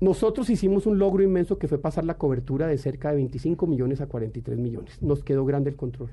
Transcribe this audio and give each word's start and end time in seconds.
nosotros 0.00 0.48
hicimos 0.50 0.86
un 0.86 0.98
logro 0.98 1.22
inmenso 1.22 1.58
que 1.58 1.66
fue 1.68 1.78
pasar 1.78 2.04
la 2.04 2.14
cobertura 2.18 2.66
de 2.68 2.78
cerca 2.78 3.10
de 3.10 3.16
25 3.16 3.66
millones 3.66 4.00
a 4.00 4.06
43 4.06 4.58
millones. 4.58 5.02
Nos 5.02 5.24
quedó 5.24 5.44
grande 5.44 5.70
el 5.70 5.76
control. 5.76 6.08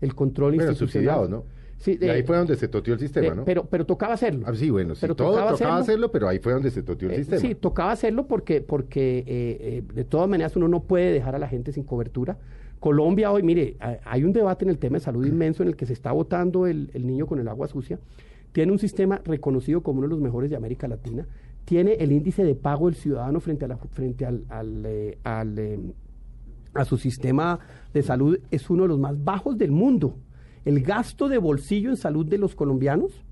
El 0.00 0.14
control 0.14 0.52
Pero 0.56 0.70
institucional. 0.70 0.78
subsidiado, 1.18 1.28
¿no? 1.28 1.44
Sí, 1.76 1.96
y 2.00 2.08
ahí 2.08 2.20
eh, 2.20 2.24
fue 2.24 2.36
donde 2.36 2.56
se 2.56 2.66
toteó 2.66 2.94
el 2.94 3.00
sistema, 3.00 3.26
eh, 3.28 3.34
¿no? 3.36 3.44
pero, 3.44 3.64
pero 3.66 3.86
tocaba 3.86 4.14
hacerlo. 4.14 4.44
Ah, 4.48 4.54
sí, 4.54 4.68
bueno, 4.70 4.94
sí, 4.96 5.00
pero 5.02 5.14
todo 5.14 5.28
tocaba 5.32 5.52
tocaba, 5.52 5.54
hacerlo. 5.76 5.82
hacerlo, 5.82 6.10
pero 6.12 6.28
ahí 6.28 6.38
fue 6.40 6.52
donde 6.52 6.70
se 6.70 6.82
toteó 6.82 7.08
el 7.08 7.14
Eh, 7.14 7.18
sistema. 7.18 7.40
sí, 7.40 7.54
tocaba 7.54 7.92
hacerlo 7.92 8.26
porque, 8.26 8.60
porque 8.60 9.18
eh, 9.18 9.24
eh, 9.28 9.82
de 9.94 10.04
todas 10.04 10.28
maneras 10.28 10.56
uno 10.56 10.66
no 10.66 10.80
puede 10.82 11.12
dejar 11.12 11.36
a 11.36 11.38
la 11.38 11.46
gente 11.46 11.70
sin 11.72 11.84
cobertura. 11.84 12.36
Colombia 12.80 13.30
hoy, 13.30 13.42
mire, 13.44 13.76
ha- 13.80 13.98
hay 14.04 14.24
un 14.24 14.32
debate 14.32 14.64
en 14.64 14.70
el 14.70 14.78
tema 14.78 14.96
de 14.98 15.04
salud 15.04 15.24
inmenso 15.26 15.62
en 15.62 15.68
el 15.68 15.76
que 15.76 15.86
se 15.86 15.92
está 15.92 16.10
votando 16.10 16.66
el, 16.66 16.90
el 16.94 17.06
niño 17.06 17.26
con 17.26 17.38
el 17.38 17.46
agua 17.46 17.68
sucia. 17.68 18.00
Tiene 18.52 18.72
un 18.72 18.78
sistema 18.80 19.20
reconocido 19.24 19.80
como 19.82 19.98
uno 19.98 20.08
de 20.08 20.14
los 20.14 20.20
mejores 20.22 20.50
de 20.50 20.56
América 20.56 20.88
Latina. 20.88 21.26
Tiene 21.68 21.92
el 21.94 22.12
índice 22.12 22.44
de 22.44 22.54
pago 22.54 22.86
del 22.86 22.94
ciudadano 22.94 23.40
frente, 23.40 23.66
a 23.66 23.68
la, 23.68 23.76
frente 23.76 24.24
al, 24.24 24.44
al, 24.48 24.82
eh, 24.86 25.18
al, 25.22 25.58
eh, 25.58 25.78
a 26.72 26.84
su 26.86 26.96
sistema 26.96 27.58
de 27.92 28.02
salud 28.02 28.38
es 28.50 28.70
uno 28.70 28.84
de 28.84 28.88
los 28.88 28.98
más 28.98 29.22
bajos 29.22 29.58
del 29.58 29.70
mundo. 29.70 30.16
El 30.64 30.80
gasto 30.82 31.28
de 31.28 31.36
bolsillo 31.36 31.90
en 31.90 31.98
salud 31.98 32.24
de 32.26 32.38
los 32.38 32.54
colombianos 32.54 33.22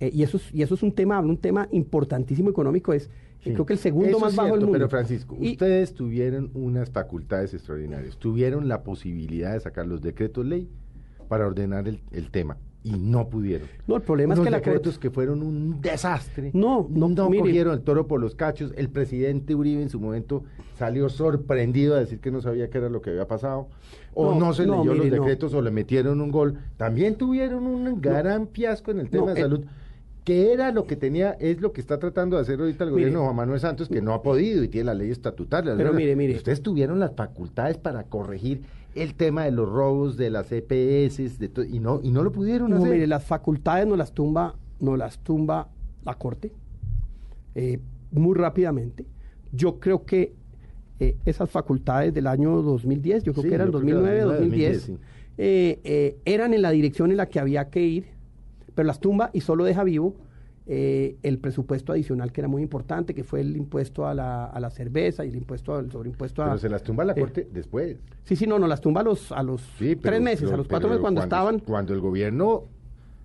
eh, 0.00 0.10
y, 0.12 0.24
eso 0.24 0.38
es, 0.38 0.52
y 0.52 0.62
eso 0.62 0.74
es 0.74 0.82
un 0.82 0.90
tema, 0.92 1.20
un 1.20 1.38
tema 1.38 1.68
importantísimo 1.70 2.50
económico, 2.50 2.92
es 2.92 3.08
Sí. 3.44 3.52
creo 3.52 3.66
que 3.66 3.74
el 3.74 3.78
segundo 3.78 4.08
Eso 4.08 4.18
más 4.20 4.30
es 4.32 4.36
bajo 4.36 4.52
del 4.52 4.60
mundo. 4.60 4.72
Pero 4.72 4.88
Francisco, 4.88 5.36
Y- 5.38 5.50
ustedes 5.52 5.92
tuvieron 5.92 6.50
unas 6.54 6.90
facultades 6.90 7.52
extraordinarias, 7.54 8.16
tuvieron 8.16 8.66
la 8.68 8.82
posibilidad 8.82 9.52
de 9.52 9.60
sacar 9.60 9.86
los 9.86 10.00
decretos 10.00 10.46
ley 10.46 10.68
para 11.28 11.46
ordenar 11.46 11.86
el, 11.86 12.00
el 12.10 12.30
tema 12.30 12.56
y 12.84 12.92
no 12.98 13.28
pudieron. 13.30 13.66
No, 13.86 13.96
el 13.96 14.02
problema 14.02 14.34
es 14.34 14.40
que 14.40 14.50
la 14.50 14.58
decretos 14.58 14.98
que 14.98 15.10
fueron 15.10 15.42
un 15.42 15.80
desastre. 15.80 16.50
No, 16.52 16.86
no, 16.90 17.08
mire. 17.30 17.40
cogieron 17.42 17.72
el 17.72 17.80
toro 17.80 18.06
por 18.06 18.20
los 18.20 18.34
cachos. 18.34 18.72
El 18.76 18.90
presidente 18.90 19.54
Uribe 19.54 19.82
en 19.82 19.88
su 19.88 19.98
momento 19.98 20.44
salió 20.78 21.08
sorprendido 21.08 21.96
a 21.96 22.00
decir 22.00 22.20
que 22.20 22.30
no 22.30 22.42
sabía 22.42 22.68
qué 22.68 22.76
era 22.78 22.90
lo 22.90 23.00
que 23.00 23.10
había 23.10 23.26
pasado. 23.26 23.68
O 24.12 24.34
no, 24.34 24.38
No, 24.38 24.52
se 24.52 24.66
no, 24.66 24.82
leyó 24.82 24.92
mire, 24.92 25.06
los 25.06 25.18
no. 25.18 25.24
decretos 25.24 25.54
o 25.54 25.62
le 25.62 25.70
metieron 25.70 26.20
un 26.20 26.30
gol. 26.30 26.58
También 26.76 27.16
tuvieron 27.16 27.66
un 27.66 28.00
gran 28.02 28.48
fiasco 28.48 28.90
en 28.90 29.00
el 29.00 29.08
tema 29.08 29.26
No, 29.28 29.34
de 29.34 29.40
eh, 29.40 29.42
salud. 29.42 29.64
Que 30.24 30.52
era 30.52 30.72
lo 30.72 30.86
que 30.86 30.96
tenía, 30.96 31.32
es 31.32 31.60
lo 31.60 31.72
que 31.72 31.80
está 31.82 31.98
tratando 31.98 32.36
de 32.36 32.42
hacer 32.42 32.58
ahorita 32.58 32.84
el 32.84 32.90
gobierno 32.90 33.18
de 33.20 33.24
Juan 33.26 33.36
Manuel 33.36 33.60
Santos, 33.60 33.88
que 33.88 34.00
no 34.00 34.14
ha 34.14 34.22
podido 34.22 34.64
y 34.64 34.68
tiene 34.68 34.86
la 34.86 34.94
ley 34.94 35.10
estatutaria. 35.10 35.74
Pero 35.76 35.92
mire, 35.92 36.16
mire. 36.16 36.34
Ustedes 36.36 36.62
tuvieron 36.62 36.98
las 36.98 37.14
facultades 37.14 37.76
para 37.76 38.04
corregir 38.04 38.62
el 38.94 39.14
tema 39.14 39.44
de 39.44 39.50
los 39.50 39.68
robos, 39.68 40.16
de 40.16 40.30
las 40.30 40.50
EPS, 40.50 41.38
de 41.38 41.50
y 41.70 41.78
no 41.78 42.00
y 42.02 42.10
no 42.10 42.22
lo 42.22 42.32
pudieron 42.32 42.70
No, 42.70 42.76
hacer. 42.78 42.90
mire, 42.90 43.06
las 43.06 43.24
facultades 43.24 43.86
no 43.86 43.96
las 43.96 44.12
tumba, 44.12 44.54
no 44.80 44.96
las 44.96 45.18
tumba 45.18 45.68
la 46.04 46.14
Corte 46.14 46.52
eh, 47.54 47.78
muy 48.10 48.34
rápidamente. 48.34 49.04
Yo 49.52 49.78
creo 49.78 50.04
que 50.04 50.32
eh, 51.00 51.16
esas 51.26 51.50
facultades 51.50 52.14
del 52.14 52.26
año 52.28 52.62
2010, 52.62 53.24
yo 53.24 53.32
creo 53.32 53.42
Sí, 53.42 53.48
que 53.50 53.54
eran 53.56 53.70
yo 53.70 53.78
creo 53.78 53.84
que 53.84 53.90
era 53.90 54.00
2009, 54.00 54.20
2009, 54.24 54.40
2010, 54.40 54.72
2010, 54.86 55.00
sí. 55.00 55.04
eh, 55.38 55.80
eh, 55.84 56.16
eran 56.24 56.54
en 56.54 56.62
la 56.62 56.70
dirección 56.70 57.10
en 57.10 57.16
la 57.18 57.26
que 57.28 57.40
había 57.40 57.68
que 57.68 57.82
ir, 57.82 58.06
pero 58.74 58.86
las 58.86 59.00
tumba 59.00 59.30
y 59.32 59.40
solo 59.40 59.64
deja 59.64 59.84
vivo 59.84 60.14
eh, 60.66 61.16
el 61.22 61.38
presupuesto 61.38 61.92
adicional 61.92 62.32
que 62.32 62.40
era 62.40 62.48
muy 62.48 62.62
importante, 62.62 63.14
que 63.14 63.22
fue 63.22 63.40
el 63.40 63.54
impuesto 63.56 64.06
a 64.06 64.14
la, 64.14 64.46
a 64.46 64.60
la 64.60 64.70
cerveza 64.70 65.24
y 65.24 65.28
el 65.28 65.36
impuesto 65.36 65.74
al 65.74 65.90
sobreimpuesto 65.92 66.42
a... 66.42 66.46
Pero 66.46 66.58
se 66.58 66.68
las 66.70 66.82
tumba 66.82 67.04
la 67.04 67.12
eh, 67.12 67.20
corte 67.20 67.46
después. 67.52 67.98
Sí, 68.24 68.34
sí, 68.34 68.46
no, 68.46 68.58
no, 68.58 68.66
las 68.66 68.80
tumba 68.80 69.02
a 69.02 69.04
los, 69.04 69.30
a 69.30 69.42
los 69.42 69.60
Sí, 69.78 69.94
tres 69.96 70.20
meses, 70.22 70.50
a 70.50 70.56
los 70.56 70.66
cuatro 70.66 70.88
meses 70.88 71.02
cuando, 71.02 71.22
estaban... 71.22 71.58
Cuando 71.58 71.92
el 71.92 72.00
gobierno 72.00 72.64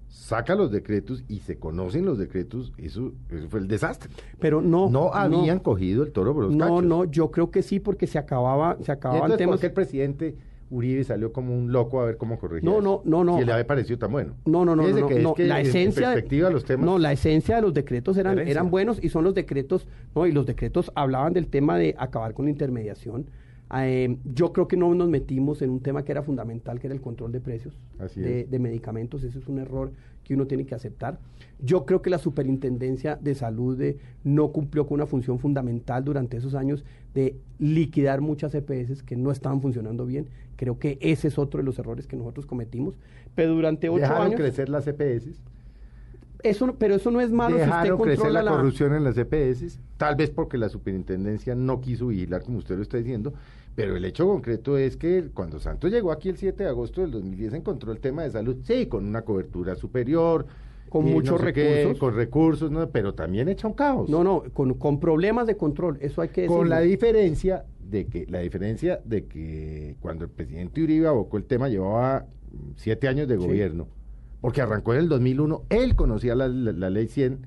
saca 0.10 0.56
los 0.56 0.72
decretos 0.72 1.24
y 1.30 1.40
se 1.40 1.58
conocen 1.58 2.04
los 2.06 2.18
decretos, 2.18 2.74
eso, 2.78 3.14
eso 3.30 3.48
fue 3.48 3.60
el 3.62 3.68
desastre. 3.68 4.10
Pero 4.40 4.62
no. 4.62 4.90
No 4.90 5.14
habían 5.14 5.60
cogido 5.60 6.04
el 6.04 6.12
toro 6.12 6.34
por 6.34 6.46
los 6.46 6.56
No, 6.56 6.66
cachos. 6.66 6.84
no, 6.84 7.06
yo 7.06 7.32
creo 7.32 7.52
que 7.52 7.62
sí, 7.62 7.80
porque 7.80 8.06
se 8.08 8.18
acababa, 8.18 8.76
se 8.82 8.92
¿Y 8.92 8.94
acababan 8.94 9.38
temas. 9.38 9.54
por 9.54 9.62
qué 9.62 9.68
el 9.68 9.74
presidente 9.74 10.36
Uribe 10.72 11.04
salió 11.04 11.34
como 11.34 11.58
un 11.58 11.72
loco 11.72 12.00
a 12.02 12.06
ver 12.06 12.18
cómo 12.18 12.38
corregía 12.38 12.70
No, 12.70 12.80
no, 12.82 13.02
no, 13.06 13.24
no. 13.24 13.40
Si 13.40 13.46
le 13.46 13.52
había 13.54 13.66
parecido 13.66 13.98
tan 13.98 14.12
bueno. 14.12 14.34
No, 14.46 14.66
no, 14.66 14.76
no, 14.76 14.84
Fíjese 14.84 15.02
no, 15.02 15.08
que 15.08 15.18
es 15.18 15.24
no, 15.24 15.34
que 15.34 15.46
la 15.46 15.60
en- 15.62 15.68
esencia, 15.68 16.12
perspectiva 16.12 16.50
los 16.50 16.64
temas... 16.66 16.86
no, 16.86 17.00
la 17.00 17.12
esencia 17.12 17.56
de 17.56 17.62
los 17.64 17.74
decretos 17.74 18.18
eran, 18.18 18.38
eran 18.40 18.70
buenos 18.70 19.04
y 19.04 19.10
son 19.10 19.24
los 19.24 19.34
decretos, 19.34 19.88
no, 20.16 20.28
y 20.28 20.32
los 20.32 20.46
decretos 20.46 20.92
hablaban 20.96 21.34
del 21.34 21.48
tema 21.48 21.78
de 21.78 21.96
acabar 21.98 22.34
con 22.34 22.46
la 22.46 22.52
intermediación. 22.52 23.26
Eh, 23.76 24.18
yo 24.34 24.52
creo 24.52 24.68
que 24.68 24.78
no 24.78 24.94
nos 24.96 25.10
metimos 25.10 25.62
en 25.62 25.70
un 25.70 25.80
tema 25.80 26.04
que 26.04 26.12
era 26.12 26.24
fundamental, 26.24 26.80
que 26.80 26.88
era 26.88 26.96
el 26.96 27.02
control 27.02 27.32
de 27.32 27.40
precios 27.40 27.78
de, 28.16 28.60
medicamentos. 28.60 29.24
Ese 29.24 29.38
es 29.38 29.48
un 29.48 29.60
error 29.60 29.92
que 30.24 30.34
uno 30.34 30.48
tiene 30.48 30.66
que 30.66 30.76
aceptar. 30.76 31.20
Yo 31.60 31.86
creo 31.86 32.02
que 32.02 32.10
la 32.10 32.18
Superintendencia 32.18 33.16
de 33.16 33.36
Salud 33.36 33.80
eh, 33.82 33.98
no 34.24 34.52
cumplió 34.52 34.88
con 34.88 34.96
una 34.96 35.06
función 35.06 35.40
fundamental 35.40 36.04
durante 36.04 36.38
esos 36.38 36.56
años 36.56 36.84
de 37.14 37.36
liquidar 37.60 38.22
muchas 38.22 38.56
EPS 38.56 39.04
que 39.04 39.16
no 39.16 39.32
estaban 39.32 39.62
funcionando 39.62 40.06
bien. 40.06 40.28
Creo 40.56 40.80
que 40.80 40.98
ese 41.02 41.28
es 41.28 41.38
otro 41.38 41.60
de 41.60 41.64
los 41.64 41.78
errores 41.78 42.08
que 42.08 42.16
nosotros 42.16 42.46
cometimos. 42.46 42.96
Pero 43.36 43.54
durante 43.54 43.90
ocho 43.90 44.02
Dejaron 44.02 44.28
años... 44.28 44.40
crecer 44.40 44.70
las 44.70 44.88
EPS. 44.88 45.42
Eso, 46.42 46.74
pero 46.78 46.96
eso 46.96 47.12
no 47.12 47.20
es 47.20 47.32
malo 47.32 47.58
si 47.58 47.64
usted 47.64 47.66
Dejaron 47.66 48.00
crecer 48.00 48.32
la, 48.32 48.42
la... 48.42 48.52
corrupción 48.52 48.94
en 48.94 49.04
las 49.04 49.18
EPS, 49.18 49.78
tal 49.98 50.16
vez 50.16 50.30
porque 50.30 50.58
la 50.58 50.70
superintendencia 50.70 51.54
no 51.54 51.82
quiso 51.82 52.08
vigilar, 52.08 52.44
como 52.44 52.60
usted 52.60 52.78
lo 52.78 52.82
está 52.82 52.98
diciendo, 52.98 53.34
pero 53.80 53.96
el 53.96 54.04
hecho 54.04 54.28
concreto 54.28 54.78
es 54.78 54.98
que 54.98 55.30
cuando 55.34 55.58
Santos 55.58 55.90
llegó 55.90 56.12
aquí 56.12 56.28
el 56.28 56.36
7 56.36 56.64
de 56.64 56.70
agosto 56.70 57.00
del 57.00 57.12
2010 57.12 57.54
encontró 57.54 57.94
el 57.94 58.00
tema 58.02 58.24
de 58.24 58.32
salud, 58.32 58.58
sí, 58.64 58.88
con 58.88 59.06
una 59.06 59.22
cobertura 59.22 59.76
superior, 59.78 60.46
Con 60.90 61.08
y 61.08 61.12
muchos 61.12 61.40
no 61.40 61.48
sé 61.48 61.54
qué, 61.54 61.76
recursos. 61.78 62.00
con 62.00 62.16
recursos, 62.16 62.72
¿no? 62.72 62.90
pero 62.90 63.14
también 63.14 63.48
echa 63.48 63.68
un 63.70 63.74
caos. 63.74 64.10
No, 64.10 64.22
no, 64.22 64.44
con, 64.54 64.74
con 64.74 65.00
problemas 65.00 65.48
de 65.48 65.56
control, 65.56 65.98
eso 66.02 66.22
hay 66.22 66.28
que 66.28 66.42
decirlo. 66.42 66.58
Con 66.58 66.70
la 66.70 66.82
diferencia 66.82 67.64
de 67.90 68.06
que 68.08 68.26
la 68.28 68.40
diferencia 68.40 69.00
de 69.06 69.26
que 69.26 69.96
cuando 70.02 70.26
el 70.26 70.30
presidente 70.30 70.84
Uribe 70.84 71.08
abocó 71.08 71.38
el 71.38 71.46
tema 71.46 71.70
llevaba 71.70 72.26
siete 72.76 73.08
años 73.08 73.30
de 73.30 73.38
Sí. 73.40 73.46
gobierno, 73.48 73.88
porque 74.42 74.62
arrancó 74.62 74.94
en 74.94 75.00
el 75.00 75.08
2001, 75.10 75.64
él 75.70 75.96
conocía 75.96 76.36
la, 76.36 76.48
la- 76.50 76.74
la 76.74 76.90
ley 76.90 77.08
100, 77.08 77.46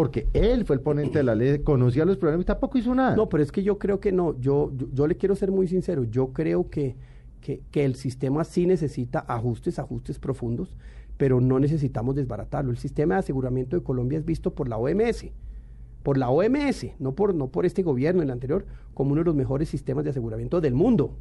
porque 0.00 0.28
él 0.32 0.64
fue 0.64 0.76
el 0.76 0.80
ponente 0.80 1.18
de 1.18 1.24
la 1.24 1.34
ley, 1.34 1.58
conocía 1.58 2.06
los 2.06 2.16
problemas 2.16 2.44
y 2.44 2.46
tampoco 2.46 2.78
hizo 2.78 2.94
nada. 2.94 3.14
No, 3.14 3.28
pero 3.28 3.42
es 3.42 3.52
que 3.52 3.62
yo 3.62 3.78
creo 3.78 4.00
que 4.00 4.12
no, 4.12 4.34
yo, 4.40 4.72
yo, 4.74 4.86
yo 4.94 5.06
le 5.06 5.18
quiero 5.18 5.36
ser 5.36 5.50
muy 5.50 5.68
sincero, 5.68 6.04
yo 6.04 6.28
creo 6.28 6.70
que, 6.70 6.96
que, 7.42 7.60
que 7.70 7.84
el 7.84 7.96
sistema 7.96 8.44
sí 8.44 8.64
necesita 8.66 9.18
ajustes, 9.28 9.78
ajustes 9.78 10.18
profundos, 10.18 10.74
pero 11.18 11.42
no 11.42 11.60
necesitamos 11.60 12.14
desbaratarlo. 12.14 12.70
El 12.70 12.78
sistema 12.78 13.16
de 13.16 13.18
aseguramiento 13.18 13.76
de 13.76 13.82
Colombia 13.82 14.18
es 14.18 14.24
visto 14.24 14.54
por 14.54 14.70
la 14.70 14.78
OMS, 14.78 15.26
por 16.02 16.16
la 16.16 16.30
OMS, 16.30 16.86
no 16.98 17.14
por, 17.14 17.34
no 17.34 17.48
por 17.48 17.66
este 17.66 17.82
gobierno, 17.82 18.22
el 18.22 18.30
anterior, 18.30 18.64
como 18.94 19.12
uno 19.12 19.20
de 19.20 19.26
los 19.26 19.34
mejores 19.34 19.68
sistemas 19.68 20.04
de 20.04 20.12
aseguramiento 20.12 20.62
del 20.62 20.72
mundo. 20.72 21.18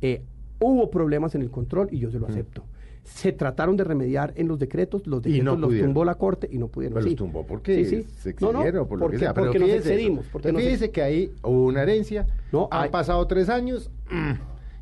Eh, 0.00 0.22
hubo 0.58 0.90
problemas 0.90 1.34
en 1.34 1.42
el 1.42 1.50
control 1.50 1.88
y 1.90 1.98
yo 1.98 2.10
se 2.10 2.18
lo 2.18 2.28
acepto. 2.28 2.64
Se 3.04 3.32
trataron 3.32 3.76
de 3.76 3.84
remediar 3.84 4.32
en 4.36 4.46
los 4.46 4.58
decretos, 4.58 5.06
los 5.06 5.18
no 5.18 5.20
decretos 5.22 5.58
los 5.58 5.68
pudieron. 5.68 5.88
tumbó 5.88 6.04
la 6.04 6.14
Corte 6.14 6.48
y 6.50 6.58
no 6.58 6.68
pudieron. 6.68 6.94
Pues 6.94 7.04
sí. 7.04 7.10
los 7.10 7.16
tumbó 7.18 7.46
porque 7.46 7.84
Sí, 7.84 8.02
sí. 8.02 8.06
se 8.18 8.34
No, 8.40 8.52
no, 8.52 8.58
excedieron, 8.60 8.86
por 8.88 8.98
lo 8.98 9.04
porque, 9.04 9.16
que 9.16 9.24
sea. 9.24 9.34
Pero 9.34 9.46
porque 9.46 9.58
nos 9.58 9.68
fíjese 9.68 9.84
eso. 9.88 9.92
excedimos. 9.94 10.26
Porque 10.30 10.48
Entonces, 10.48 10.70
nos 10.70 10.74
fíjese 10.78 10.92
que 10.92 11.02
ahí 11.02 11.32
hubo 11.42 11.64
una 11.66 11.82
herencia, 11.82 12.26
No, 12.52 12.68
han 12.70 12.84
hay- 12.84 12.90
pasado 12.90 13.26
tres 13.26 13.48
años 13.48 13.90
mm, 14.10 14.32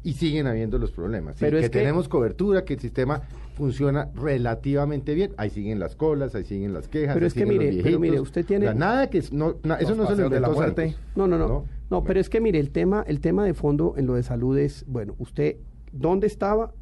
y 0.04 0.12
siguen 0.14 0.46
habiendo 0.46 0.78
los 0.78 0.90
problemas. 0.90 1.36
Pero 1.38 1.58
que, 1.58 1.64
es 1.64 1.70
que- 1.70 1.78
tenemos 1.78 2.08
cobertura, 2.08 2.64
que 2.64 2.74
el 2.74 2.80
sistema 2.80 3.22
funciona 3.54 4.08
relativamente 4.14 5.14
bien. 5.14 5.32
Ahí 5.36 5.50
siguen 5.50 5.78
las 5.80 5.96
colas, 5.96 6.34
ahí 6.34 6.44
siguen 6.44 6.72
las 6.72 6.88
quejas. 6.88 7.14
Pero 7.14 7.24
ahí 7.24 7.28
es 7.28 7.34
que 7.34 7.46
mire, 7.46 7.80
pero 7.82 7.98
mire, 7.98 8.20
usted 8.20 8.44
tiene- 8.44 8.72
nada 8.74 9.08
que 9.10 9.22
no, 9.32 9.56
na- 9.64 9.76
eso 9.76 9.90
no 9.94 9.94
se 9.94 10.02
lo 10.02 10.08
paseos 10.08 10.30
de 10.30 10.40
la 10.40 10.48
inventó 10.48 10.54
muerte. 10.54 10.82
Santos. 10.90 11.00
No, 11.16 11.26
no, 11.28 11.38
no. 11.38 11.64
No, 11.90 12.04
pero 12.04 12.20
es 12.20 12.28
que 12.28 12.40
mire, 12.40 12.58
el 12.58 12.70
tema, 12.70 13.02
el 13.06 13.20
tema 13.20 13.44
de 13.44 13.54
fondo 13.54 13.94
en 13.96 14.06
lo 14.06 14.14
de 14.14 14.22
salud 14.22 14.58
es, 14.58 14.84
bueno, 14.86 15.14
usted, 15.18 15.56
¿dónde 15.92 16.26
estaba 16.26 16.72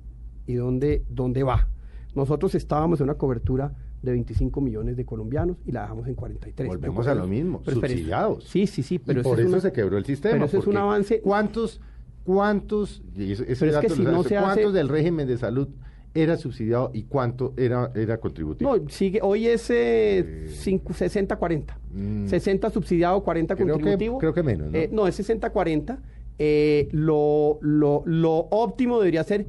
y 0.47 0.55
dónde, 0.55 1.03
dónde 1.09 1.43
va? 1.43 1.69
Nosotros 2.15 2.55
estábamos 2.55 3.01
en 3.01 3.05
una 3.05 3.15
cobertura 3.15 3.73
de 4.03 4.13
25 4.13 4.61
millones 4.61 4.97
de 4.97 5.05
colombianos 5.05 5.57
y 5.67 5.73
la 5.73 5.83
dejamos 5.83 6.07
en 6.07 6.15
43. 6.15 6.69
Volvemos 6.69 7.07
a 7.07 7.15
lo 7.15 7.27
mismo, 7.27 7.63
subsidiados. 7.65 8.45
Sí, 8.45 8.67
sí, 8.67 8.83
sí, 8.83 8.99
pero 8.99 9.19
y 9.19 9.21
eso 9.21 9.29
por 9.31 9.39
es 9.41 9.47
eso 9.47 9.53
una- 9.55 9.61
se 9.61 9.73
quebró 9.73 9.99
el 9.99 10.05
sistema. 10.05 10.35
Pero 10.35 10.45
eso 10.47 10.59
es 10.59 10.67
un 10.67 10.77
avance. 10.77 11.21
¿Cuántos 11.21 11.81
¿cuántos, 12.25 13.03
y 13.15 13.33
ese- 13.33 13.45
ese 13.53 13.67
Pero 13.67 13.79
es 13.79 13.87
que 13.87 13.89
si 13.91 14.03
no 14.03 14.23
se 14.25 14.37
hace- 14.37 14.45
¿cuántos 14.45 14.73
del 14.73 14.89
régimen 14.89 15.29
de 15.29 15.39
salud 15.39 15.69
era 16.13 16.37
subsidiado 16.37 16.91
y 16.93 17.05
cuánto 17.05 17.55
era, 17.57 17.93
era 17.95 18.19
contributivo? 18.19 18.77
No, 18.77 18.89
sigue, 18.89 19.21
hoy 19.23 19.47
es 19.47 19.71
eh, 19.71 20.47
cinco- 20.49 20.93
60-40. 20.93 21.79
Mm. 21.93 22.27
60 22.27 22.71
subsidiado, 22.71 23.23
40 23.23 23.55
Creo 23.55 23.67
que- 23.69 23.73
contributivo. 23.75 24.19
creo 24.19 24.35
que 24.35 24.43
menos, 24.43 24.73
¿no? 24.73 24.77
Eh, 24.79 24.89
no, 24.93 25.07
es 25.07 25.15
60-40. 25.15 26.01
Eh, 26.39 26.89
lo, 26.91 27.59
lo, 27.63 28.03
lo 28.07 28.33
óptimo 28.51 28.99
debería 28.99 29.23
ser 29.23 29.47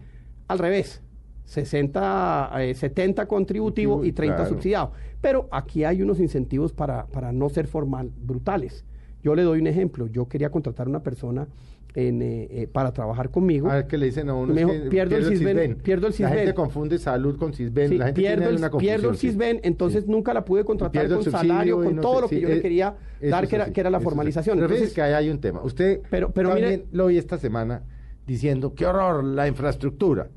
al 0.48 0.60
revés. 0.60 1.02
60, 1.46 2.52
eh, 2.60 2.74
70 2.74 3.26
contributivo 3.28 4.04
y 4.04 4.12
30 4.12 4.36
Claro. 4.38 4.50
subsidiado. 4.50 4.92
Pero 5.22 5.48
aquí 5.52 5.84
hay 5.84 6.02
unos 6.02 6.20
incentivos 6.20 6.74
para, 6.74 7.08
para 7.08 7.32
no 7.32 7.50
ser 7.50 7.68
formal, 7.68 8.12
brutales. 8.22 8.86
Yo 9.24 9.34
le 9.34 9.44
doy 9.44 9.60
un 9.60 9.68
ejemplo. 9.68 10.08
Yo 10.08 10.28
quería 10.28 10.50
contratar 10.50 10.88
a 10.88 10.90
una 10.90 11.04
persona 11.04 11.48
en, 11.96 12.22
eh, 12.22 12.48
eh, 12.52 12.68
para 12.72 12.92
trabajar 12.94 13.32
conmigo. 13.32 13.70
A 13.72 13.76
ver, 13.76 13.88
que 13.88 13.98
le 13.98 14.06
dicen 14.08 14.30
a 14.30 14.36
uno 14.36 14.54
Me 14.54 14.62
es 14.62 14.68
dijo, 14.68 14.84
que 14.84 14.90
pierdo 14.90 15.16
el 15.16 15.26
Sisbén, 15.26 15.76
pierdo 15.82 16.06
el 16.08 16.12
La 16.12 16.18
Sisbén. 16.18 16.34
gente 16.38 16.54
confunde 16.54 17.00
salud 17.00 17.38
con 17.38 17.54
Sisbén. 17.54 17.90
Sí, 17.90 17.98
la 17.98 18.06
gente 18.08 18.22
pierdo, 18.22 18.38
tiene 18.42 18.52
el, 18.52 18.58
una 18.58 18.70
confusión. 18.70 18.96
pierdo 18.96 19.10
el 19.10 19.18
sí. 19.18 19.28
Sisbén, 19.30 19.60
entonces 19.64 20.04
Sí. 20.04 20.12
nunca 20.12 20.34
la 20.34 20.46
pude 20.46 20.64
contratar 20.64 21.02
Pierdo 21.08 21.24
con 21.24 21.32
salario, 21.32 21.78
con 21.82 21.96
no 21.96 22.02
todo 22.02 22.16
sé, 22.16 22.22
lo 22.22 22.30
que 22.30 22.42
yo 22.42 22.50
le 22.50 22.62
quería 22.62 22.96
dar, 23.22 23.44
es 23.46 23.50
que 23.50 23.56
era, 23.56 23.72
que 23.74 23.80
era 23.80 23.90
la 23.90 23.98
es 23.98 24.04
formalización. 24.04 24.58
Pero 24.58 24.66
Entonces, 24.68 24.90
fíjese 24.90 24.96
que 24.96 25.02
ahí 25.02 25.14
hay 25.14 25.30
un 25.32 25.40
tema. 25.40 25.62
Usted 25.64 26.02
Pero- 26.12 26.30
pero 26.32 26.50
también 26.50 26.70
mire- 26.70 26.86
lo 26.92 27.08
vi 27.08 27.18
esta 27.18 27.38
semana 27.40 27.82
diciendo, 28.28 28.76
qué 28.76 28.86
horror, 28.86 29.24
la 29.24 29.48
infraestructura. 29.48 30.28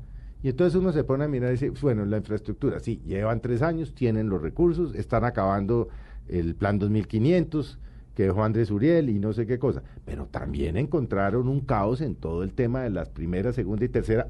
Y 0.41 0.49
entonces 0.49 0.79
uno 0.79 0.91
se 0.91 1.03
pone 1.03 1.25
a 1.25 1.27
mirar 1.27 1.49
y 1.49 1.53
dice, 1.53 1.69
bueno, 1.81 2.03
la 2.05 2.17
infraestructura, 2.17 2.79
sí, 2.79 2.99
llevan 3.05 3.41
tres 3.41 3.61
años, 3.61 3.93
tienen 3.93 4.27
los 4.29 4.41
recursos, 4.41 4.95
están 4.95 5.23
acabando 5.23 5.89
el 6.27 6.55
plan 6.55 6.79
2500 6.79 7.77
que 8.15 8.23
dejó 8.23 8.43
Andrés 8.43 8.71
Uriel 8.71 9.09
y 9.09 9.19
no 9.19 9.33
sé 9.33 9.45
qué 9.45 9.59
cosa. 9.59 9.83
Pero 10.05 10.25
también 10.25 10.77
encontraron 10.77 11.47
un 11.47 11.59
caos 11.61 12.01
en 12.01 12.15
todo 12.15 12.41
el 12.43 12.53
tema 12.53 12.81
de 12.81 12.89
las 12.89 13.09
primera, 13.09 13.53
segunda 13.53 13.85
y 13.85 13.89
tercera, 13.89 14.29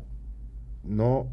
no 0.84 1.28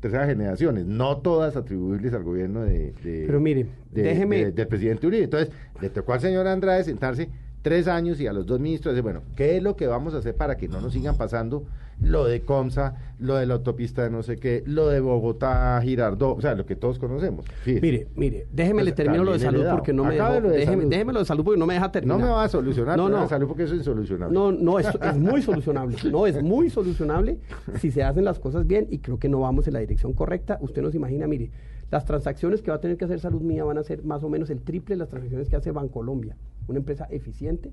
tercera 0.00 0.26
generaciones, 0.26 0.86
no 0.86 1.18
todas 1.18 1.56
atribuibles 1.56 2.14
al 2.14 2.22
gobierno 2.22 2.60
de, 2.62 2.92
de- 3.02 3.24
Pero 3.26 3.38
mire, 3.40 3.66
de- 3.92 4.02
déjeme- 4.14 4.44
de- 4.46 4.52
del 4.52 4.66
presidente 4.68 5.06
Uribe. 5.06 5.24
Entonces, 5.24 5.50
le 5.80 5.90
tocó 5.90 6.12
al 6.14 6.20
señor 6.20 6.46
Andrade 6.46 6.84
sentarse 6.84 7.28
tres 7.62 7.88
años 7.88 8.20
y 8.20 8.26
a 8.26 8.32
los 8.32 8.46
dos 8.46 8.60
ministros 8.60 8.94
decir, 8.94 9.02
bueno, 9.02 9.22
¿qué 9.36 9.56
es 9.56 9.62
lo 9.62 9.76
que 9.76 9.86
vamos 9.86 10.14
a 10.14 10.18
hacer 10.18 10.34
para 10.36 10.56
que 10.56 10.68
no 10.68 10.80
nos 10.80 10.92
sigan 10.92 11.16
pasando 11.16 11.64
lo 12.00 12.24
de 12.24 12.40
Comsa, 12.40 12.94
lo 13.18 13.34
de 13.36 13.44
la 13.44 13.54
autopista 13.54 14.02
de 14.02 14.08
no 14.08 14.22
sé 14.22 14.38
qué, 14.38 14.62
lo 14.64 14.88
de 14.88 15.00
Bogotá, 15.00 15.78
Girardot, 15.82 16.38
o 16.38 16.40
sea, 16.40 16.54
lo 16.54 16.64
que 16.64 16.74
todos 16.74 16.98
conocemos? 16.98 17.44
Fíjese. 17.62 17.82
Mire, 17.82 18.08
mire, 18.16 18.46
déjeme 18.50 18.76
Pues, 18.76 18.84
le 18.86 18.92
termino 18.92 19.22
lo 19.22 19.32
de 19.32 19.38
salud 19.40 19.64
porque 19.70 19.92
no 19.92 20.04
me 20.04 20.14
dejó, 20.14 20.40
de 20.40 20.48
déjeme, 20.48 20.76
salud. 20.78 20.90
déjeme 20.90 21.12
lo 21.12 21.18
de 21.18 21.24
salud 21.26 21.44
porque 21.44 21.58
no 21.58 21.66
me 21.66 21.74
deja 21.74 21.92
terminar. 21.92 22.18
no 22.18 22.24
me 22.24 22.30
va 22.32 22.44
a 22.44 22.48
solucionar 22.48 22.96
No, 22.96 23.10
no, 23.10 23.18
la 23.20 23.28
salud 23.28 23.46
porque 23.48 23.64
eso 23.64 23.74
es 23.74 23.80
insolucionable. 23.80 24.32
No, 24.34 24.50
no, 24.50 24.78
es, 24.78 24.86
es 24.86 25.16
muy 25.18 25.42
solucionable. 25.42 25.96
No, 26.10 26.26
es 26.26 26.42
muy 26.42 26.70
solucionable 26.70 27.38
si 27.78 27.90
se 27.90 28.02
hacen 28.02 28.24
las 28.24 28.38
cosas 28.38 28.66
bien 28.66 28.86
y 28.90 28.98
creo 29.00 29.18
que 29.18 29.28
no 29.28 29.40
vamos 29.40 29.66
en 29.66 29.74
la 29.74 29.80
dirección 29.80 30.14
correcta. 30.14 30.56
Usted 30.62 30.80
nos 30.80 30.94
imagina, 30.94 31.26
mire, 31.26 31.50
las 31.90 32.04
transacciones 32.04 32.62
que 32.62 32.70
va 32.70 32.76
a 32.76 32.80
tener 32.80 32.96
que 32.96 33.04
hacer 33.04 33.20
Salud 33.20 33.40
Mía 33.42 33.64
van 33.64 33.78
a 33.78 33.82
ser 33.82 34.04
más 34.04 34.22
o 34.22 34.28
menos 34.28 34.50
el 34.50 34.60
triple 34.62 34.94
de 34.94 34.98
las 35.00 35.08
transacciones 35.08 35.48
que 35.48 35.56
hace 35.56 35.70
Bancolombia, 35.72 36.36
una 36.68 36.78
empresa 36.78 37.06
eficiente 37.10 37.72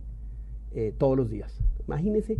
eh, 0.73 0.93
todos 0.97 1.15
los 1.17 1.29
días. 1.29 1.59
Imagínese 1.87 2.37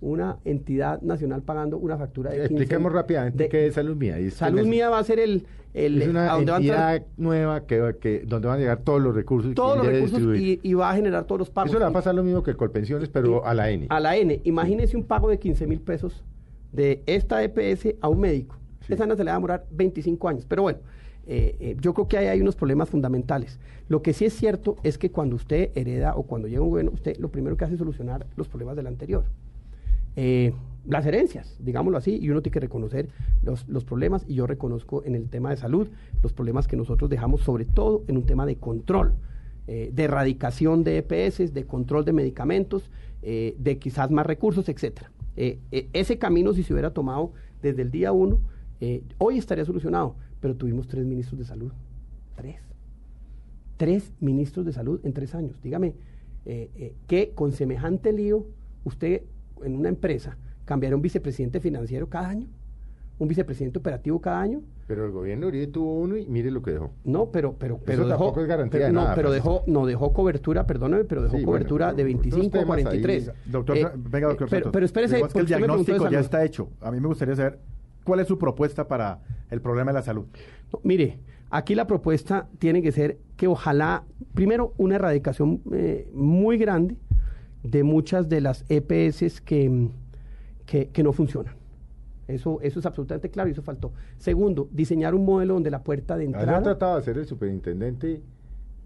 una 0.00 0.38
entidad 0.44 1.02
nacional 1.02 1.42
pagando 1.42 1.76
una 1.76 1.98
factura 1.98 2.30
de 2.30 2.36
15 2.38 2.54
Expliquemos 2.54 2.92
rápidamente 2.92 3.48
qué 3.48 3.66
es 3.66 3.74
Salud 3.74 3.96
Mía. 3.96 4.18
Es- 4.18 4.34
Salud 4.34 4.60
es- 4.60 4.66
Mía 4.66 4.88
va 4.90 4.98
a 5.00 5.04
ser 5.04 5.18
el... 5.18 5.44
el 5.74 6.00
Es 6.02 6.08
una 6.08 6.32
va 6.34 6.38
entidad 6.38 7.02
nueva 7.16 7.66
que, 7.66 7.96
que, 8.00 8.24
donde 8.26 8.46
van 8.48 8.56
a 8.58 8.60
llegar 8.60 8.78
todos 8.84 9.02
los 9.02 9.14
recursos. 9.14 9.50
y 9.50 9.54
todos 9.54 9.76
los 9.78 9.86
recursos 9.86 10.36
y, 10.38 10.60
y 10.62 10.74
va 10.74 10.90
a 10.90 10.94
generar 10.94 11.24
todos 11.24 11.40
los 11.40 11.50
pagos. 11.50 11.70
Eso 11.70 11.78
le 11.78 11.84
va 11.84 11.90
a 11.90 11.92
pasar 11.92 12.14
lo 12.14 12.22
mismo 12.22 12.42
que 12.44 12.52
el 12.52 12.56
Colpensiones, 12.56 13.08
pero 13.08 13.44
a 13.44 13.52
la 13.54 13.70
N. 13.70 13.86
A 13.90 13.98
la 14.00 14.16
N. 14.16 14.40
Imagínese 14.44 14.96
un 14.96 15.04
pago 15.04 15.28
de 15.28 15.38
15 15.40 15.66
mil 15.66 15.80
pesos 15.80 16.24
de 16.72 17.02
esta 17.06 17.42
EPS 17.42 17.96
a 18.00 18.08
un 18.08 18.20
médico. 18.20 18.56
Sí. 18.86 18.92
Esa 18.92 19.04
no 19.04 19.16
se 19.16 19.24
le 19.24 19.30
va 19.30 19.34
a 19.34 19.38
demorar 19.38 19.66
25 19.72 20.28
años. 20.28 20.46
Pero 20.48 20.62
bueno, 20.62 20.78
eh, 21.30 21.56
eh, 21.60 21.76
yo 21.78 21.92
creo 21.92 22.08
que 22.08 22.16
ahí 22.16 22.26
hay 22.26 22.40
unos 22.40 22.56
problemas 22.56 22.88
fundamentales. 22.88 23.58
Lo 23.88 24.00
que 24.00 24.14
sí 24.14 24.24
es 24.24 24.32
cierto 24.32 24.76
es 24.82 24.96
que 24.96 25.10
cuando 25.10 25.36
usted 25.36 25.70
hereda 25.74 26.14
o 26.16 26.22
cuando 26.22 26.48
llega 26.48 26.62
un 26.62 26.70
gobierno, 26.70 26.92
usted 26.94 27.18
lo 27.18 27.30
primero 27.30 27.54
que 27.56 27.66
hace 27.66 27.74
es 27.74 27.78
solucionar 27.78 28.26
los 28.36 28.48
problemas 28.48 28.76
del 28.76 28.86
anterior. 28.86 29.24
Eh, 30.16 30.54
las 30.86 31.04
herencias, 31.04 31.54
digámoslo 31.60 31.98
así, 31.98 32.18
y 32.18 32.30
uno 32.30 32.40
tiene 32.40 32.54
que 32.54 32.60
reconocer 32.60 33.10
los, 33.42 33.68
los 33.68 33.84
problemas, 33.84 34.24
y 34.26 34.36
yo 34.36 34.46
reconozco 34.46 35.04
en 35.04 35.14
el 35.14 35.28
tema 35.28 35.50
de 35.50 35.58
salud 35.58 35.88
los 36.22 36.32
problemas 36.32 36.66
que 36.66 36.76
nosotros 36.76 37.10
dejamos, 37.10 37.42
sobre 37.42 37.66
todo 37.66 38.04
en 38.08 38.16
un 38.16 38.24
tema 38.24 38.46
de 38.46 38.56
control, 38.56 39.14
de 39.66 40.02
erradicación 40.02 40.82
de 40.82 40.96
EPS, 40.96 41.52
de 41.52 41.66
control 41.66 42.06
de 42.06 42.14
medicamentos, 42.14 42.90
de 43.20 43.78
quizás 43.78 44.10
más 44.10 44.24
recursos, 44.24 44.66
etcétera. 44.70 45.10
Ese 45.36 46.16
camino, 46.16 46.54
si 46.54 46.62
se 46.62 46.72
hubiera 46.72 46.94
tomado 46.94 47.32
desde 47.60 47.82
el 47.82 47.90
día 47.90 48.12
uno, 48.12 48.40
hoy 49.18 49.36
estaría 49.36 49.66
solucionado, 49.66 50.14
pero 50.40 50.56
tuvimos 50.56 50.88
tres 50.88 51.04
ministros 51.04 51.38
de 51.38 51.44
salud, 51.44 51.72
tres 52.36 52.68
tres 53.78 54.12
ministros 54.20 54.66
de 54.66 54.72
salud 54.72 55.00
en 55.04 55.14
tres 55.14 55.34
años. 55.34 55.62
Dígame, 55.62 55.94
eh, 56.44 56.70
eh, 56.76 56.94
que 57.06 57.30
con 57.34 57.52
semejante 57.52 58.12
lío, 58.12 58.44
usted 58.84 59.22
en 59.64 59.76
una 59.76 59.88
empresa 59.88 60.36
cambiaría 60.66 60.96
un 60.96 61.02
vicepresidente 61.02 61.60
financiero 61.60 62.08
cada 62.08 62.28
año, 62.28 62.46
un 63.18 63.28
vicepresidente 63.28 63.78
operativo 63.78 64.20
cada 64.20 64.40
año. 64.40 64.62
Pero 64.86 65.06
el 65.06 65.12
gobierno 65.12 65.46
de 65.46 65.48
Uribe 65.48 65.66
tuvo 65.68 66.00
uno 66.00 66.16
y 66.16 66.26
mire 66.26 66.50
lo 66.50 66.62
que 66.62 66.72
dejó. 66.72 66.90
No, 67.04 67.30
pero, 67.30 67.54
pero, 67.58 67.78
pero 67.84 68.06
dejó, 68.06 68.18
tampoco 68.18 68.40
es 68.42 68.48
garantía 68.48 68.78
pero, 68.78 68.86
de 68.86 68.92
no, 68.92 69.00
nada, 69.02 69.14
pero 69.14 69.30
dejó, 69.30 69.62
no 69.66 69.86
dejó 69.86 70.12
cobertura, 70.12 70.66
perdóneme, 70.66 71.04
pero 71.04 71.22
dejó 71.22 71.36
Sí, 71.36 71.44
bueno, 71.44 71.58
cobertura 71.58 71.86
de 71.92 72.02
otros 72.02 72.22
25 72.22 72.46
a 72.46 72.60
temas 72.60 72.76
ahí. 72.78 72.84
43. 72.84 73.32
Doctor, 73.46 73.76
Eh, 73.76 73.88
venga, 73.96 74.28
doctor 74.28 74.48
eh, 74.48 74.50
pero, 74.50 74.72
pero 74.72 74.86
espérese, 74.86 75.22
que 75.32 75.38
el 75.38 75.46
diagnóstico 75.46 76.10
ya 76.10 76.20
está 76.20 76.44
hecho. 76.44 76.70
A 76.80 76.90
mí 76.90 77.00
me 77.00 77.08
gustaría 77.08 77.36
saber 77.36 77.58
cuál 78.04 78.20
es 78.20 78.28
su 78.28 78.38
propuesta 78.38 78.88
para 78.88 79.20
el 79.50 79.60
problema 79.60 79.90
de 79.92 79.94
la 79.98 80.02
salud. 80.02 80.26
No, 80.72 80.80
mire, 80.82 81.18
aquí 81.50 81.74
la 81.74 81.86
propuesta 81.86 82.48
tiene 82.58 82.82
que 82.82 82.92
ser 82.92 83.18
que 83.36 83.46
ojalá, 83.48 84.04
primero, 84.34 84.74
una 84.76 84.96
erradicación 84.96 85.62
eh, 85.72 86.08
muy 86.12 86.58
grande 86.58 86.96
de 87.62 87.82
muchas 87.82 88.28
de 88.28 88.40
las 88.40 88.64
EPS 88.68 89.40
que, 89.40 89.88
que, 90.66 90.88
que 90.88 91.02
no 91.02 91.12
funcionan. 91.12 91.54
Eso, 92.26 92.58
eso 92.60 92.78
es 92.80 92.84
absolutamente 92.86 93.30
claro 93.30 93.48
y 93.48 93.52
eso 93.52 93.62
faltó. 93.62 93.92
Segundo, 94.18 94.68
diseñar 94.70 95.14
un 95.14 95.24
modelo 95.24 95.54
donde 95.54 95.70
la 95.70 95.82
puerta 95.82 96.16
de 96.18 96.24
Así 96.26 96.34
ha 96.34 96.38
entrada... 96.40 96.62
tratado 96.62 96.94
de 96.94 97.00
hacer 97.00 97.16
el 97.16 97.24
superintendente 97.26 98.20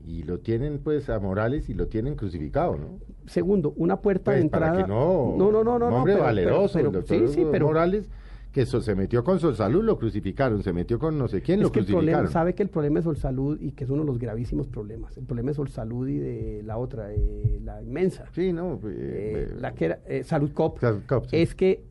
y 0.04 0.22
lo 0.22 0.38
tienen 0.38 0.78
pues 0.78 1.08
a 1.10 1.18
Morales 1.18 1.68
y 1.68 1.74
lo 1.74 1.88
tienen 1.88 2.14
crucificado, 2.14 2.76
¿no? 2.76 2.98
Segundo, 3.26 3.72
una 3.76 4.00
puerta 4.00 4.26
Pues, 4.26 4.36
de 4.36 4.42
entrada... 4.42 4.72
para 4.72 4.82
que 4.84 4.88
no, 4.88 5.34
no, 5.36 5.50
no, 5.50 5.64
no, 5.64 5.78
no, 5.78 5.88
hombre 5.88 6.12
pero- 6.14 6.24
valeroso, 6.24 6.74
pero- 6.74 6.86
el 6.88 6.92
pero- 6.92 7.00
doctor 7.18 7.28
sí, 7.28 7.34
sí, 7.34 7.46
pero- 7.50 7.66
Morales, 7.66 8.08
que 8.52 8.66
so- 8.66 8.80
se 8.82 8.94
metió 8.94 9.24
con 9.24 9.40
Solsalud, 9.40 9.82
lo 9.82 9.98
crucificaron, 9.98 10.62
se 10.62 10.72
metió 10.72 10.98
con 10.98 11.16
no 11.18 11.26
sé 11.26 11.40
quién, 11.40 11.60
es 11.60 11.64
lo 11.64 11.72
que 11.72 11.80
el 11.80 11.86
crucificaron. 11.86 12.06
problema, 12.20 12.30
sabe 12.32 12.54
que 12.54 12.62
el 12.62 12.68
problema 12.68 12.98
es 12.98 13.04
Solsalud 13.04 13.58
y 13.60 13.72
que 13.72 13.84
es 13.84 13.90
uno 13.90 14.02
de 14.02 14.06
los 14.06 14.18
gravísimos 14.18 14.68
problemas. 14.68 15.16
El 15.16 15.24
problema 15.24 15.50
es 15.50 15.56
Solsalud 15.56 16.06
y 16.08 16.18
de 16.18 16.62
la 16.64 16.76
otra, 16.76 17.12
eh, 17.14 17.60
la 17.64 17.82
inmensa. 17.82 18.26
Sí, 18.32 18.52
no, 18.52 18.74
eh, 18.84 19.48
eh, 19.50 19.54
la 19.58 19.72
que 19.74 19.86
era 19.86 20.00
eh, 20.06 20.22
Salud 20.22 20.52
Cop, 20.52 20.78
Salud 20.80 21.00
Cop, 21.08 21.26
sí. 21.30 21.36
es 21.36 21.54
que 21.54 21.82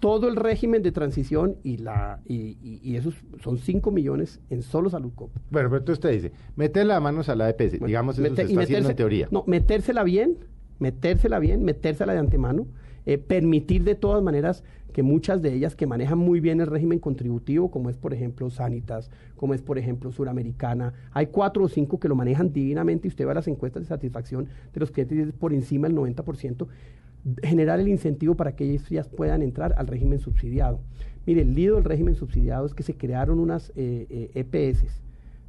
todo 0.00 0.28
el 0.28 0.36
régimen 0.36 0.82
de 0.82 0.92
transición 0.92 1.56
y 1.62 1.76
la 1.76 2.20
y, 2.26 2.56
y- 2.62 2.80
y 2.82 2.96
esos 2.96 3.14
son 3.42 3.58
5 3.58 3.90
millones 3.90 4.40
en 4.48 4.62
solo 4.62 4.88
Salud 4.88 5.12
Cop. 5.14 5.28
Bueno, 5.50 5.68
pero 5.68 5.80
entonces 5.80 5.98
usted 6.02 6.12
dice, 6.12 6.32
meter 6.56 6.86
las 6.86 7.02
manos 7.02 7.28
a 7.28 7.34
la 7.34 7.50
EPS, 7.50 7.72
Bueno, 7.72 7.86
digamos 7.88 8.14
eso 8.18 8.22
mete- 8.22 8.36
se 8.36 8.42
y 8.44 8.52
está 8.52 8.62
haciendo 8.62 8.88
meterse- 8.88 8.90
en 8.92 8.96
teoría. 8.96 9.28
No, 9.30 9.44
metérsela 9.46 10.02
bien, 10.02 10.38
metérsela 10.78 11.38
bien, 11.38 11.62
metérsela 11.62 12.14
de 12.14 12.20
antemano, 12.20 12.66
eh, 13.04 13.18
permitir 13.18 13.84
de 13.84 13.94
todas 13.94 14.22
maneras 14.22 14.64
que 14.90 15.02
muchas 15.02 15.42
de 15.42 15.52
ellas 15.54 15.74
que 15.76 15.86
manejan 15.86 16.18
muy 16.18 16.40
bien 16.40 16.60
el 16.60 16.66
régimen 16.66 16.98
contributivo, 16.98 17.70
como 17.70 17.90
es 17.90 17.96
por 17.96 18.12
ejemplo 18.14 18.50
Sanitas, 18.50 19.10
como 19.36 19.54
es 19.54 19.62
por 19.62 19.78
ejemplo 19.78 20.10
Suramericana, 20.12 20.92
hay 21.12 21.26
cuatro 21.26 21.64
o 21.64 21.68
cinco 21.68 21.98
que 22.00 22.08
lo 22.08 22.14
manejan 22.14 22.52
divinamente 22.52 23.06
y 23.06 23.10
usted 23.10 23.28
a 23.28 23.34
las 23.34 23.48
encuestas 23.48 23.82
de 23.82 23.88
satisfacción 23.88 24.46
de 24.72 24.80
los 24.80 24.90
clientes 24.90 25.32
por 25.32 25.52
encima 25.52 25.88
del 25.88 25.96
90%, 25.96 26.66
generar 27.42 27.80
el 27.80 27.88
incentivo 27.88 28.34
para 28.34 28.56
que 28.56 28.64
ellas 28.64 29.08
puedan 29.08 29.42
entrar 29.42 29.74
al 29.76 29.86
régimen 29.86 30.18
subsidiado. 30.18 30.80
Mire, 31.26 31.42
el 31.42 31.54
lío 31.54 31.74
del 31.74 31.84
régimen 31.84 32.14
subsidiado 32.14 32.64
es 32.66 32.74
que 32.74 32.82
se 32.82 32.94
crearon 32.94 33.38
unas 33.40 33.72
eh, 33.76 34.06
eh, 34.08 34.30
EPS 34.34 34.84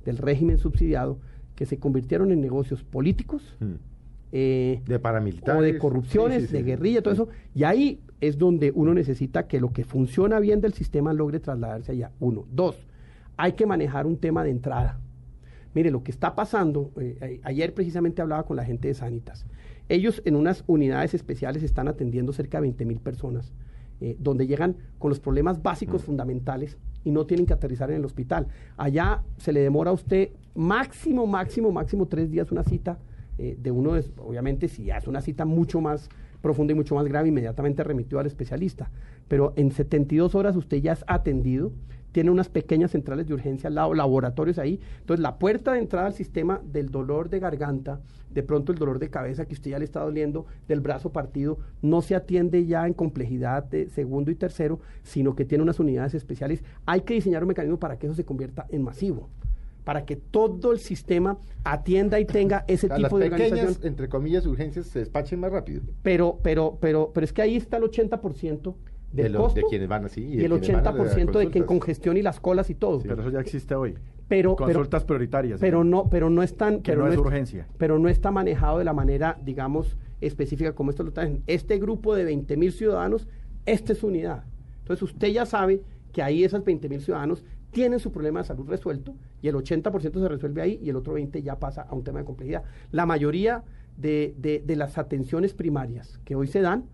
del 0.06 0.18
régimen 0.18 0.58
subsidiado 0.58 1.18
que 1.56 1.66
se 1.66 1.78
convirtieron 1.78 2.32
en 2.32 2.42
negocios 2.42 2.84
políticos, 2.84 3.56
Mm. 3.60 3.66
eh, 4.34 4.82
De 4.86 5.00
paramilitares. 5.00 5.60
o 5.60 5.62
de 5.64 5.78
corrupciones, 5.78 6.42
Sí, 6.44 6.48
sí, 6.48 6.54
de 6.54 6.64
guerrilla, 6.64 7.02
todo 7.02 7.14
eso. 7.14 7.30
Y 7.56 7.64
ahí 7.64 8.00
es 8.22 8.38
donde 8.38 8.72
uno 8.74 8.94
necesita 8.94 9.48
que 9.48 9.60
lo 9.60 9.74
que 9.74 9.84
funciona 9.84 10.40
bien 10.40 10.62
del 10.62 10.74
sistema 10.74 11.12
logre 11.12 11.40
trasladarse 11.40 11.92
allá. 11.92 12.12
Uno. 12.20 12.46
Dos, 12.52 12.88
hay 13.36 13.54
que 13.54 13.66
manejar 13.66 14.06
un 14.06 14.18
tema 14.18 14.44
de 14.44 14.52
entrada. 14.52 15.00
Mire, 15.74 15.90
lo 15.90 16.04
que 16.04 16.12
está 16.12 16.36
pasando, 16.36 16.92
eh, 17.00 17.40
ayer 17.44 17.74
precisamente 17.74 18.22
hablaba 18.22 18.46
con 18.46 18.58
la 18.58 18.66
gente 18.66 18.88
de 18.88 18.94
Sanitas. 18.94 19.46
Ellos 19.90 20.22
en 20.26 20.36
unas 20.36 20.64
unidades 20.68 21.14
especiales 21.14 21.64
están 21.64 21.88
atendiendo 21.88 22.32
cerca 22.34 22.58
de 22.60 22.64
20 22.64 22.86
mil 22.86 23.00
personas, 23.00 23.54
eh, 24.00 24.16
donde 24.20 24.48
llegan 24.48 24.76
con 25.00 25.10
los 25.10 25.20
problemas 25.20 25.58
Mm. 25.58 25.64
básicos 25.64 26.04
fundamentales 26.04 26.78
y 27.04 27.12
no 27.12 27.26
tienen 27.26 27.46
que 27.46 27.54
aterrizar 27.54 27.90
en 27.90 27.98
el 27.98 28.06
hospital. 28.06 28.48
Allá 28.78 29.24
se 29.38 29.52
le 29.54 29.62
demora 29.62 29.92
a 29.92 29.94
usted 29.94 30.30
máximo, 30.54 31.26
máximo, 31.26 31.72
máximo 31.72 32.08
tres 32.08 32.30
días 32.30 32.52
una 32.52 32.64
cita 32.64 33.00
eh, 33.38 33.58
de 33.60 33.72
uno, 33.72 33.96
es, 33.96 34.12
obviamente 34.18 34.68
si 34.68 34.92
hace 34.92 35.10
una 35.10 35.22
cita 35.22 35.46
mucho 35.46 35.82
más 35.82 36.10
profunda 36.42 36.74
y 36.74 36.76
mucho 36.76 36.96
más 36.96 37.06
grave, 37.06 37.30
inmediatamente 37.30 37.84
remitió 37.84 38.20
al 38.20 38.26
especialista. 38.26 38.92
Pero 39.28 39.54
en 39.56 39.72
72 39.72 40.36
horas 40.36 40.56
usted 40.56 40.78
ya 40.78 40.94
es 40.94 41.04
atendido, 41.08 41.72
tiene 42.12 42.30
unas 42.30 42.50
pequeñas 42.50 42.92
centrales 42.92 43.28
de 43.28 43.34
urgencia 43.34 43.68
al 43.68 43.76
lado, 43.76 43.94
laboratorios 43.94 44.58
ahí. 44.58 44.80
Entonces, 45.00 45.22
la 45.22 45.40
puerta 45.40 45.74
de 45.74 45.80
entrada 45.80 46.08
al 46.08 46.14
sistema 46.14 46.62
del 46.64 46.90
dolor 46.90 47.30
de 47.30 47.40
garganta, 47.40 48.02
de 48.30 48.44
pronto 48.44 48.72
el 48.72 48.78
dolor 48.78 49.00
de 49.00 49.10
cabeza 49.10 49.46
que 49.46 49.54
usted 49.54 49.72
ya 49.72 49.80
le 49.80 49.86
está 49.86 50.02
doliendo, 50.02 50.46
del 50.68 50.82
brazo 50.82 51.12
partido, 51.12 51.60
no 51.82 52.02
se 52.02 52.16
atiende 52.16 52.66
ya 52.66 52.86
en 52.86 52.94
complejidad 52.94 53.64
de 53.64 53.88
segundo 53.90 54.32
y 54.32 54.36
tercero, 54.36 54.80
sino 55.04 55.36
que 55.36 55.46
tiene 55.46 55.64
unas 55.64 55.80
unidades 55.80 56.14
especiales. 56.14 56.64
Hay 56.86 57.02
que 57.02 57.14
diseñar 57.14 57.44
un 57.44 57.50
mecanismo 57.50 57.80
para 57.80 57.98
que 57.98 58.08
eso 58.08 58.16
se 58.16 58.26
convierta 58.26 58.66
en 58.70 58.84
masivo 58.84 59.30
para 59.84 60.06
que 60.06 60.16
todo 60.16 60.72
el 60.72 60.80
sistema 60.80 61.38
atienda 61.64 62.20
y 62.20 62.26
tenga 62.26 62.66
ese 62.68 62.88
A 62.88 62.96
tipo 62.96 63.02
las 63.02 63.12
de 63.12 63.16
organización. 63.26 63.60
pequeñas, 63.68 63.86
entre 63.86 64.10
comillas, 64.10 64.46
urgencias 64.46 64.86
se 64.88 65.00
despachen 65.00 65.40
más 65.40 65.52
rápido. 65.52 65.82
Pero, 66.04 66.40
pero, 66.44 66.78
pero, 66.80 67.12
pero 67.14 67.24
es 67.26 67.34
que 67.34 67.42
ahí 67.42 67.56
está 67.56 67.78
el 67.78 67.84
80% 67.84 68.76
del 69.12 69.24
De 69.26 69.30
los- 69.30 69.42
costo 69.44 69.60
de 69.62 69.66
quienes 69.70 69.88
van 69.90 70.06
así 70.06 70.22
y 70.22 70.34
y, 70.34 70.38
de 70.38 70.46
el 70.46 70.52
quienes 70.60 70.84
van 70.84 70.88
a 70.88 70.92
las 71.04 71.16
80% 71.16 71.16
de 71.40 71.50
que 71.50 71.60
en 71.60 71.66
consultas. 71.66 71.66
congestión 71.66 72.18
y 72.18 72.22
las 72.22 72.40
colas 72.40 72.70
y 72.70 72.76
todo. 72.76 73.00
Pero 73.02 73.20
eso 73.22 73.30
ya 73.30 73.40
existe 73.40 73.76
hoy. 73.76 73.96
Pero, 74.28 74.56
pero- 74.56 74.68
Consultas 74.68 75.04
prioritarias. 75.04 75.60
pero 75.60 75.84
no, 75.84 76.10
pero 76.10 76.30
no 76.30 76.42
es 76.44 76.56
tan, 76.56 76.82
Que 76.82 76.94
pero 76.94 77.06
no 77.08 77.12
es 77.12 77.18
urgencia. 77.18 77.68
pero 77.78 78.00
no 78.00 78.08
está 78.08 78.32
manejado 78.32 78.78
de 78.78 78.86
la 78.86 78.94
manera, 78.94 79.38
digamos, 79.44 79.98
específica 80.22 80.74
como 80.74 80.92
esto 80.92 81.04
lo 81.04 81.12
traen. 81.12 81.44
Este 81.48 81.78
grupo 81.80 82.16
de 82.16 82.24
20 82.24 82.56
mil 82.56 82.72
ciudadanos, 82.72 83.28
esta 83.66 83.92
es 83.92 84.00
su 84.00 84.08
unidad. 84.08 84.46
Entonces 84.80 85.04
usted 85.04 85.28
ya 85.30 85.46
sabe 85.46 85.82
que 86.14 86.22
ahí 86.22 86.44
esas 86.46 86.64
20 86.64 86.88
mil 86.88 87.02
ciudadanos 87.02 87.44
tienen 87.72 88.00
su 88.00 88.12
problema 88.12 88.42
de 88.42 88.46
salud 88.48 88.68
resuelto 88.68 89.16
y 89.42 89.48
el 89.48 89.56
80% 89.56 90.20
se 90.20 90.28
resuelve 90.28 90.62
ahí 90.62 90.80
y 90.84 90.90
el 90.90 90.96
otro 90.96 91.18
20% 91.18 91.42
ya 91.42 91.58
pasa 91.60 91.82
a 91.84 91.96
un 91.96 92.04
tema 92.04 92.20
de 92.20 92.26
complejidad. 92.26 92.64
La 92.92 93.06
mayoría 93.06 93.64
de, 93.98 94.34
de- 94.38 94.64
de 94.66 94.76
las 94.76 94.98
atenciones 94.98 95.54
primarias 95.54 96.20
que 96.26 96.36
hoy 96.36 96.48
se 96.48 96.62
dan, 96.62 96.86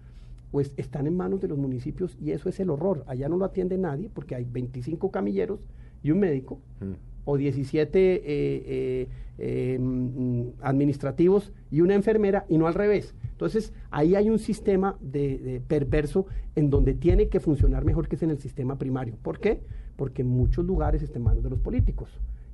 pues 0.52 0.74
están 0.78 1.08
en 1.08 1.18
manos 1.18 1.42
de 1.42 1.48
los 1.48 1.58
municipios 1.58 2.16
y 2.22 2.32
eso 2.32 2.48
es 2.50 2.60
el 2.60 2.70
horror. 2.70 3.04
Allá 3.08 3.28
no 3.28 3.38
lo 3.38 3.46
atiende 3.46 3.78
nadie 3.78 4.10
porque 4.14 4.36
hay 4.36 4.46
25 4.46 5.12
camilleros 5.12 5.60
y 6.04 6.12
un 6.12 6.20
médico 6.20 6.60
Mm. 6.80 6.94
o 7.26 7.38
17 7.38 8.00
eh, 8.00 8.22
eh, 8.26 9.08
eh, 9.40 9.78
mm, 9.80 10.42
administrativos 10.62 11.52
y 11.72 11.82
una 11.82 11.96
enfermera 11.96 12.46
y 12.50 12.58
no 12.58 12.68
al 12.68 12.74
revés. 12.76 13.14
Entonces, 13.32 13.74
ahí 13.92 14.16
hay 14.16 14.30
un 14.30 14.40
sistema 14.40 14.96
de, 15.02 15.38
de 15.40 15.60
perverso 15.60 16.26
en 16.56 16.70
donde 16.70 16.94
tiene 16.94 17.28
que 17.28 17.40
funcionar 17.40 17.84
mejor 17.86 18.08
que 18.08 18.16
es 18.16 18.24
en 18.24 18.30
el 18.32 18.40
sistema 18.40 18.78
primario. 18.78 19.16
¿Por 19.22 19.40
qué? 19.40 19.60
Porque 19.98 20.22
en 20.22 20.30
muchos 20.30 20.64
lugares 20.64 21.04
está 21.04 21.18
en 21.18 21.26
manos 21.26 21.44
de 21.44 21.50
los 21.50 21.60
políticos. 21.60 22.10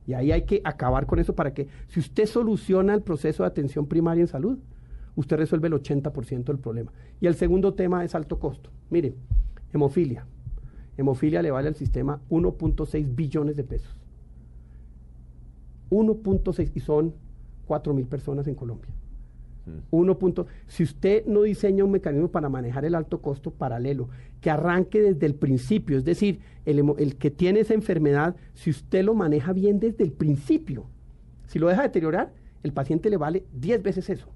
Y 0.07 0.13
ahí 0.13 0.31
hay 0.31 0.43
que 0.43 0.61
acabar 0.63 1.05
con 1.05 1.19
eso 1.19 1.35
para 1.35 1.53
que, 1.53 1.67
si 1.87 1.99
usted 1.99 2.25
soluciona 2.25 2.95
el 2.95 3.03
proceso 3.03 3.43
de 3.43 3.47
atención 3.47 3.85
primaria 3.85 4.21
en 4.21 4.27
salud, 4.27 4.57
usted 5.15 5.37
resuelve 5.37 5.67
el 5.67 5.73
80% 5.75 6.45
del 6.45 6.57
problema. 6.57 6.91
Y 7.21 7.27
el 7.27 7.35
segundo 7.35 7.75
tema 7.75 8.03
es 8.03 8.15
alto 8.15 8.39
costo. 8.39 8.71
Mire, 8.89 9.13
hemofilia. 9.71 10.25
Hemofilia 10.97 11.41
le 11.41 11.51
vale 11.51 11.67
al 11.67 11.75
sistema 11.75 12.19
1.6 12.29 13.15
billones 13.15 13.55
de 13.55 13.63
pesos. 13.63 13.95
1.6 15.89 16.71
y 16.73 16.79
son 16.79 17.13
4 17.65 17.93
mil 17.93 18.07
personas 18.07 18.47
en 18.47 18.55
Colombia. 18.55 18.89
1. 19.91 20.17
punto- 20.19 20.47
Si 20.67 20.83
usted 20.83 21.25
no 21.25 21.43
diseña 21.43 21.83
un 21.83 21.91
mecanismo 21.91 22.29
para 22.29 22.49
manejar 22.49 22.85
el 22.85 22.95
alto 22.95 23.21
costo 23.21 23.51
paralelo, 23.51 24.09
que 24.41 24.49
arranque 24.49 25.01
desde 25.01 25.25
el 25.25 25.35
principio, 25.35 25.97
es 25.97 26.03
decir, 26.05 26.39
el, 26.65 27.15
que 27.15 27.31
tiene 27.31 27.61
esa 27.61 27.73
enfermedad, 27.73 28.35
si 28.53 28.69
usted 28.69 29.03
lo 29.03 29.13
maneja 29.13 29.53
bien 29.53 29.79
desde 29.79 30.03
el 30.03 30.11
principio, 30.11 30.85
si 31.47 31.59
lo 31.59 31.67
deja 31.67 31.83
deteriorar, 31.83 32.33
el 32.63 32.73
paciente 32.73 33.09
le 33.09 33.17
vale 33.17 33.45
10 33.53 33.81
veces 33.83 34.09
eso. 34.09 34.27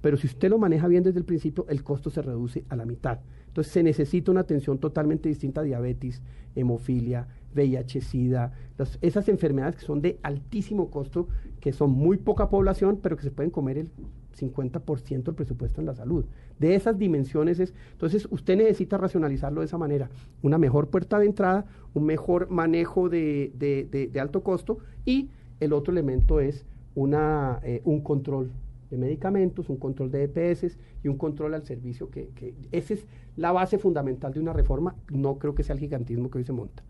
Pero 0.00 0.16
si 0.16 0.26
usted 0.26 0.50
lo 0.50 0.58
maneja 0.58 0.88
bien 0.88 1.04
desde 1.04 1.18
el 1.20 1.24
principio, 1.24 1.64
el 1.68 1.84
costo 1.84 2.10
se 2.10 2.22
reduce 2.22 2.64
a 2.68 2.74
la 2.76 2.84
mitad. 2.84 3.20
Entonces 3.46 3.72
se 3.72 3.82
necesita 3.84 4.32
una 4.32 4.40
atención 4.40 4.78
totalmente 4.78 5.28
distinta 5.28 5.60
a 5.60 5.64
diabetes, 5.64 6.22
hemofilia, 6.56 7.28
VIH, 7.54 8.00
SIDA, 8.00 8.52
esas 9.00 9.28
enfermedades 9.28 9.76
que 9.76 9.82
son 9.84 10.00
de 10.00 10.18
altísimo 10.22 10.90
costo, 10.90 11.28
que 11.60 11.72
son 11.72 11.90
muy 11.90 12.16
poca 12.16 12.48
población, 12.48 12.98
pero 13.00 13.16
que 13.16 13.22
se 13.22 13.30
pueden 13.30 13.50
comer 13.50 13.78
el 13.78 13.90
50% 14.34 15.22
del 15.24 15.34
presupuesto 15.34 15.80
en 15.80 15.86
la 15.86 15.94
salud. 15.94 16.24
De 16.58 16.74
esas 16.74 16.98
dimensiones 16.98 17.60
es, 17.60 17.74
entonces 17.92 18.26
usted 18.30 18.56
necesita 18.56 18.96
racionalizarlo 18.98 19.60
de 19.60 19.66
esa 19.66 19.78
manera. 19.78 20.10
Una 20.42 20.58
mejor 20.58 20.88
puerta 20.88 21.18
de 21.18 21.26
entrada, 21.26 21.66
un 21.94 22.04
mejor 22.04 22.50
manejo 22.50 23.08
de, 23.08 23.52
de- 23.58 24.08
de- 24.10 24.20
alto 24.20 24.42
costo 24.42 24.78
y 25.04 25.30
el 25.60 25.72
otro 25.72 25.92
elemento 25.92 26.40
es 26.40 26.64
una, 26.94 27.60
eh, 27.62 27.80
un 27.84 28.00
control 28.00 28.50
de 28.90 28.98
medicamentos, 28.98 29.68
un 29.70 29.76
control 29.78 30.10
de 30.10 30.24
EPS 30.24 30.76
y 31.02 31.08
un 31.08 31.16
control 31.16 31.54
al 31.54 31.64
servicio 31.64 32.10
que, 32.10 32.28
que 32.34 32.54
esa 32.72 32.94
es 32.94 33.06
la 33.36 33.50
base 33.52 33.78
fundamental 33.78 34.32
de 34.34 34.40
una 34.40 34.52
reforma. 34.52 34.94
No 35.10 35.38
creo 35.38 35.54
que 35.54 35.62
sea 35.62 35.74
el 35.74 35.80
gigantismo 35.80 36.30
que 36.30 36.38
hoy 36.38 36.44
se 36.44 36.52
monta. 36.52 36.82